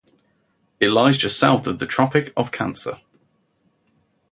It 0.79 0.89
lies 0.89 1.15
just 1.19 1.37
south 1.37 1.67
of 1.67 1.77
the 1.77 1.85
Tropic 1.85 2.33
of 2.35 2.51
Cancer. 2.51 2.97